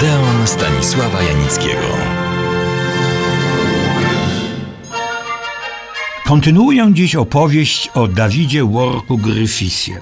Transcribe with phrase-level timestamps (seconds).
[0.00, 1.86] Odeon Stanisława Janickiego.
[6.26, 9.92] Kontynuuję dziś opowieść o Dawidzie Worku Gryfisie,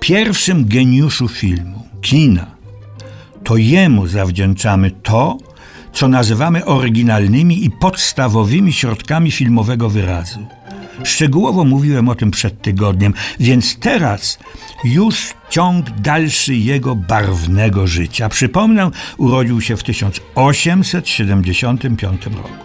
[0.00, 2.46] pierwszym geniuszu filmu, kina.
[3.44, 5.38] To jemu zawdzięczamy to,
[5.92, 10.46] co nazywamy oryginalnymi i podstawowymi środkami filmowego wyrazu.
[11.04, 14.38] Szczegółowo mówiłem o tym przed tygodniem, więc teraz
[14.84, 18.28] już ciąg dalszy jego barwnego życia.
[18.28, 22.64] Przypomnę, urodził się w 1875 roku.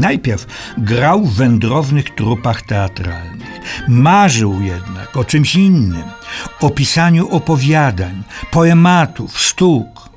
[0.00, 0.46] Najpierw
[0.78, 3.60] grał w wędrownych trupach teatralnych.
[3.88, 6.04] Marzył jednak o czymś innym,
[6.60, 10.11] o pisaniu opowiadań, poematów, sztuk.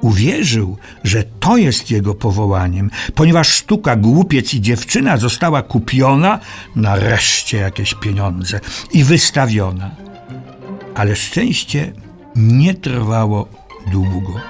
[0.00, 6.38] Uwierzył, że to jest jego powołaniem, ponieważ sztuka Głupiec i dziewczyna została kupiona,
[6.76, 8.60] nareszcie jakieś pieniądze,
[8.92, 9.90] i wystawiona.
[10.94, 11.92] Ale szczęście
[12.36, 13.48] nie trwało
[13.92, 14.40] długo,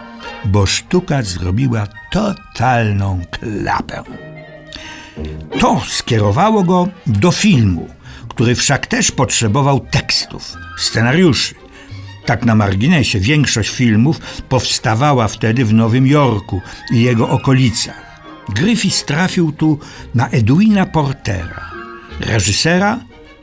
[0.45, 4.03] bo sztuka zrobiła totalną klapę.
[5.61, 7.89] To skierowało go do filmu,
[8.29, 11.55] który wszak też potrzebował tekstów, scenariuszy.
[12.31, 16.61] Tak na marginesie, większość filmów powstawała wtedy w Nowym Jorku
[16.92, 18.20] i jego okolicach.
[18.48, 19.78] Griffith trafił tu
[20.14, 21.70] na Edwina Portera,
[22.20, 22.98] reżysera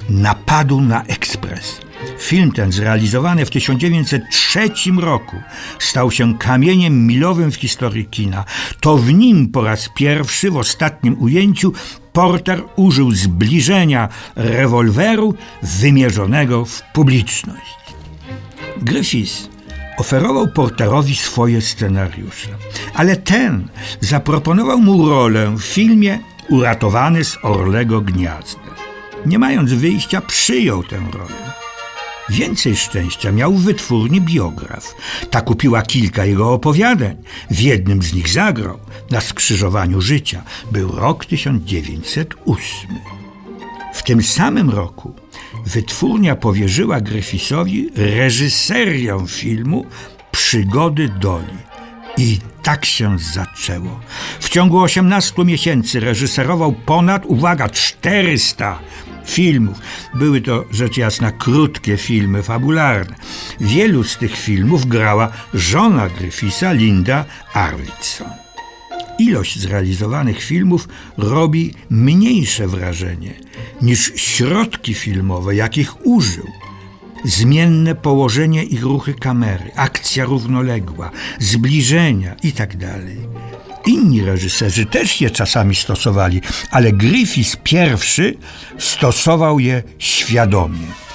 [0.09, 1.81] Napadu na Ekspres.
[2.19, 5.35] Film ten, zrealizowany w 1903 roku,
[5.79, 8.45] stał się kamieniem milowym w historii kina.
[8.79, 11.73] To w nim po raz pierwszy w ostatnim ujęciu
[12.13, 17.86] Porter użył zbliżenia rewolweru wymierzonego w publiczność.
[18.81, 19.49] Griffith
[19.97, 22.49] oferował Porterowi swoje scenariusze,
[22.93, 23.67] ale ten
[24.01, 28.75] zaproponował mu rolę w filmie Uratowany z Orlego Gniazda.
[29.25, 31.47] Nie mając wyjścia, przyjął tę rolę.
[32.29, 34.95] Więcej szczęścia miał wytwórni biograf.
[35.29, 37.15] Ta kupiła kilka jego opowiadań.
[37.51, 38.79] W jednym z nich zagrał
[39.11, 40.43] na skrzyżowaniu życia.
[40.71, 42.89] Był rok 1908.
[43.93, 45.15] W tym samym roku
[45.65, 49.85] wytwórnia powierzyła Gryfisowi reżyserię filmu
[50.31, 51.57] Przygody Doli.
[52.17, 53.99] I tak się zaczęło.
[54.39, 58.79] W ciągu 18 miesięcy reżyserował ponad, uwaga, 400
[59.25, 59.79] filmów.
[60.13, 63.15] Były to rzecz jasna krótkie filmy fabularne.
[63.59, 68.46] Wielu z tych filmów grała żona Gryfisa, Linda Arvidsson.
[69.19, 73.33] Ilość zrealizowanych filmów robi mniejsze wrażenie
[73.81, 76.47] niż środki filmowe, jakich użył.
[77.25, 82.99] Zmienne położenie i ruchy kamery, akcja równoległa, zbliżenia itd.
[83.87, 86.41] Inni reżyserzy też je czasami stosowali,
[86.71, 88.37] ale Griffith pierwszy
[88.77, 91.06] stosował je świadomie.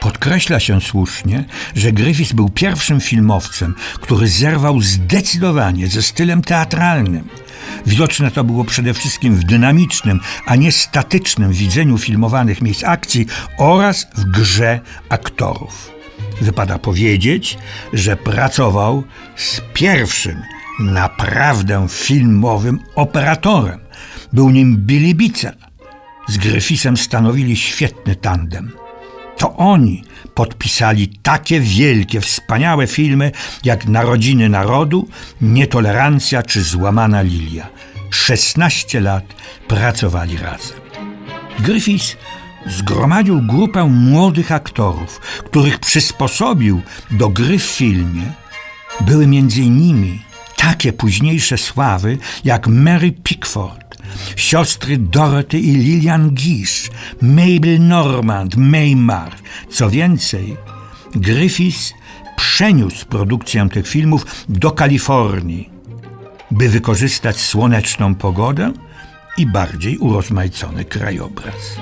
[0.00, 1.44] Podkreśla się słusznie,
[1.74, 7.28] że Griffith był pierwszym filmowcem, który zerwał zdecydowanie ze stylem teatralnym.
[7.86, 13.26] Widoczne to było przede wszystkim w dynamicznym, a nie statycznym widzeniu filmowanych miejsc akcji
[13.58, 15.90] oraz w grze aktorów.
[16.40, 17.58] Wypada powiedzieć,
[17.92, 19.04] że pracował
[19.36, 20.42] z pierwszym
[20.80, 23.80] naprawdę filmowym operatorem.
[24.32, 25.56] Był nim Billy Bitzer.
[26.28, 28.72] Z Gryfisem stanowili świetny tandem.
[29.38, 30.04] To oni
[30.34, 33.32] podpisali takie wielkie, wspaniałe filmy
[33.64, 35.08] jak Narodziny Narodu,
[35.40, 37.66] Nietolerancja czy Złamana Lilia.
[38.10, 39.24] 16 lat
[39.68, 40.80] pracowali razem.
[41.58, 42.16] Griffiths
[42.66, 48.22] zgromadził grupę młodych aktorów, których przysposobił do gry w filmie.
[49.00, 50.22] Były między innymi
[50.56, 53.87] takie późniejsze sławy jak Mary Pickford,
[54.36, 56.90] siostry Dorothy i Lillian Gish,
[57.22, 59.34] Mabel Normand, Maymar.
[59.70, 60.56] Co więcej,
[61.14, 61.94] Griffiths
[62.36, 65.70] przeniósł produkcję tych filmów do Kalifornii,
[66.50, 68.72] by wykorzystać słoneczną pogodę
[69.38, 71.78] i bardziej urozmaicony krajobraz.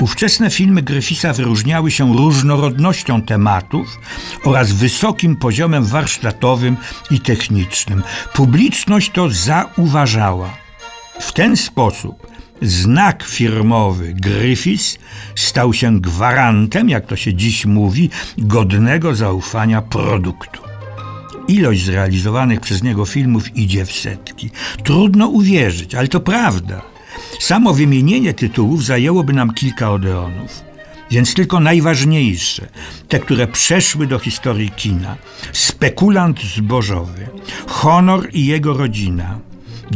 [0.00, 3.98] Ówczesne filmy Gryfisa wyróżniały się różnorodnością tematów
[4.44, 6.76] oraz wysokim poziomem warsztatowym
[7.10, 8.02] i technicznym.
[8.34, 10.61] Publiczność to zauważała.
[11.22, 12.26] W ten sposób
[12.62, 14.98] znak firmowy Griffiths
[15.34, 20.62] stał się gwarantem, jak to się dziś mówi, godnego zaufania produktu.
[21.48, 24.50] Ilość zrealizowanych przez niego filmów idzie w setki.
[24.84, 26.82] Trudno uwierzyć, ale to prawda.
[27.40, 30.60] Samo wymienienie tytułów zajęłoby nam kilka odeonów.
[31.10, 32.68] Więc tylko najważniejsze,
[33.08, 35.16] te, które przeszły do historii kina.
[35.52, 37.28] Spekulant zbożowy,
[37.66, 39.38] honor i jego rodzina,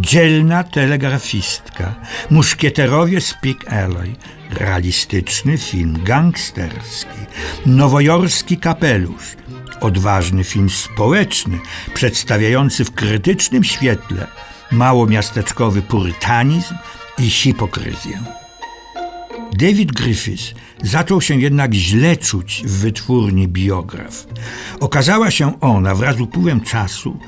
[0.01, 1.95] dzielna telegrafistka,
[2.31, 4.15] muszkieterowie Speak Alloy,
[4.51, 7.19] realistyczny film gangsterski,
[7.67, 9.37] nowojorski kapelusz,
[9.81, 11.59] odważny film społeczny,
[11.95, 14.27] przedstawiający w krytycznym świetle
[14.73, 16.75] małomiasteczkowy purytanizm
[17.19, 18.23] i hipokryzję.
[19.53, 24.27] David Griffiths zaczął się jednak źle czuć w wytwórni biograf.
[24.81, 27.19] Okazała się ona wraz z upływem czasu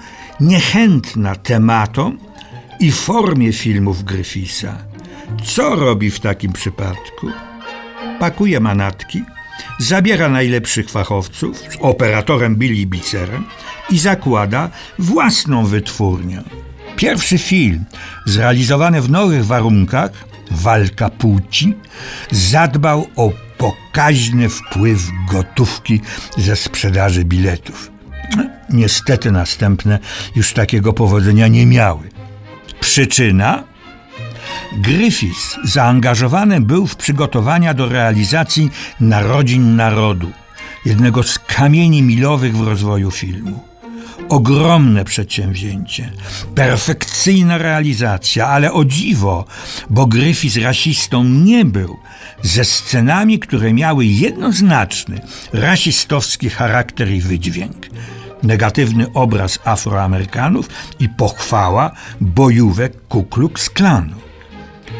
[0.41, 2.19] niechętna tematom
[2.81, 4.79] i formie filmów Griffitha.
[5.45, 7.27] Co robi w takim przypadku?
[8.21, 9.23] Pakuje manatki,
[9.79, 13.45] zabiera najlepszych fachowców z operatorem Billy Bicerem
[13.91, 16.43] i zakłada własną wytwórnię.
[16.97, 17.85] Pierwszy film,
[18.27, 20.11] zrealizowany w nowych warunkach,
[20.51, 21.75] walka płci,
[22.31, 26.01] zadbał o pokaźny wpływ gotówki
[26.37, 27.91] ze sprzedaży biletów.
[28.71, 29.99] Niestety następne
[30.37, 32.18] już takiego powodzenia nie miały.
[32.89, 33.65] Przyczyna?
[34.73, 38.71] Griffiths zaangażowany był w przygotowania do realizacji
[39.01, 40.33] Narodzin Narodu,
[40.85, 43.65] jednego z kamieni milowych w rozwoju filmu.
[44.29, 46.11] Ogromne przedsięwzięcie,
[46.55, 49.45] perfekcyjna realizacja, ale o dziwo,
[49.91, 51.99] bo Griffiths rasistą nie był,
[52.43, 55.21] ze scenami, które miały jednoznaczny
[55.53, 57.87] rasistowski charakter i wydźwięk
[58.43, 60.69] negatywny obraz Afroamerykanów
[61.01, 61.91] i pochwała
[62.21, 64.15] bojówek Ku Klux Klanu.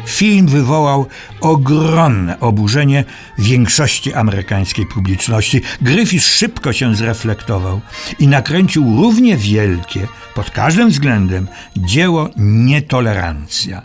[0.05, 1.05] Film wywołał
[1.41, 3.03] ogromne oburzenie
[3.37, 5.61] większości amerykańskiej publiczności.
[5.81, 7.81] Griffith szybko się zreflektował
[8.19, 11.47] i nakręcił równie wielkie, pod każdym względem,
[11.77, 13.81] dzieło Nietolerancja.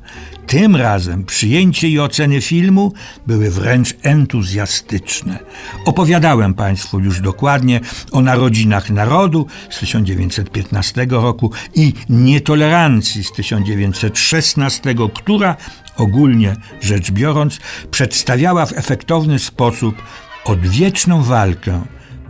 [0.47, 2.93] Tym razem przyjęcie i oceny filmu
[3.27, 5.39] były wręcz entuzjastyczne.
[5.87, 7.81] Opowiadałem Państwu już dokładnie
[8.13, 15.57] o narodzinach narodu z 1915 roku i nietolerancji z 1916, która
[15.97, 17.59] ogólnie rzecz biorąc
[17.91, 20.03] przedstawiała w efektowny sposób
[20.45, 21.83] odwieczną walkę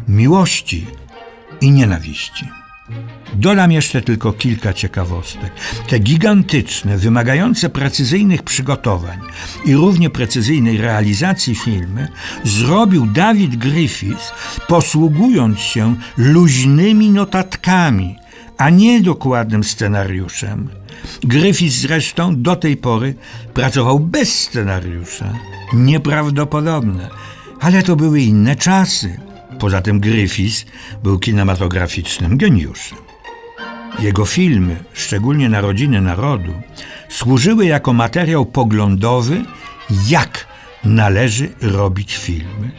[0.08, 0.86] miłości
[1.60, 2.63] i nienawiści.
[3.34, 5.52] Dodam jeszcze tylko kilka ciekawostek.
[5.88, 9.18] Te gigantyczne, wymagające precyzyjnych przygotowań
[9.64, 12.08] i równie precyzyjnej realizacji filmy
[12.44, 14.32] zrobił David Griffiths,
[14.68, 18.16] posługując się luźnymi notatkami,
[18.58, 20.68] a nie dokładnym scenariuszem.
[21.22, 23.14] Griffiths zresztą do tej pory
[23.54, 25.32] pracował bez scenariusza.
[25.72, 27.10] Nieprawdopodobne,
[27.60, 29.20] ale to były inne czasy.
[29.58, 30.64] Poza tym Griffiths
[31.02, 32.98] był kinematograficznym geniuszem.
[33.98, 36.52] Jego filmy, szczególnie Narodziny Narodu,
[37.08, 39.44] służyły jako materiał poglądowy,
[40.08, 40.46] jak
[40.84, 42.70] należy robić filmy.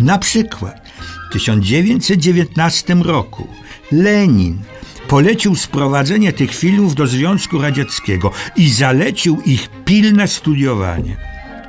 [0.00, 0.88] Na przykład
[1.30, 3.48] w 1919 roku
[3.92, 4.58] Lenin
[5.08, 11.16] polecił sprowadzenie tych filmów do Związku Radzieckiego i zalecił ich pilne studiowanie.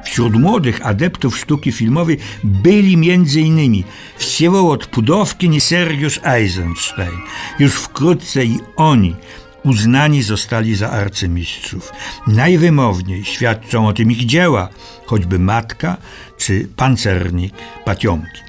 [0.04, 3.84] Wśród młodych adeptów sztuki filmowej byli m.in.
[4.18, 7.19] Wsiewołot Pudowkin i Sergiusz Eisenstein.
[7.60, 9.16] Już wkrótce i oni
[9.63, 11.92] uznani zostali za arcymistrzów.
[12.28, 14.69] Najwymowniej świadczą o tym ich dzieła,
[15.06, 15.98] choćby Matka
[16.38, 17.54] czy Pancernik
[17.86, 18.42] Patiomki.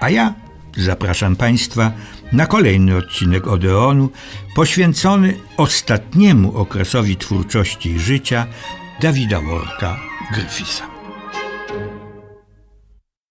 [0.00, 0.34] A ja
[0.76, 1.92] zapraszam Państwa
[2.32, 4.10] na kolejny odcinek Odeonu
[4.56, 8.46] poświęcony ostatniemu okresowi twórczości i życia
[9.00, 10.95] Dawida Worka Griffith.